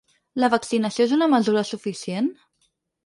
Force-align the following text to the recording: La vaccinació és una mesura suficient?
La 0.43 0.47
vaccinació 0.53 1.07
és 1.09 1.13
una 1.19 1.29
mesura 1.35 1.65
suficient? 1.73 2.35